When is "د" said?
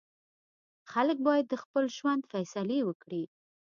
1.49-1.55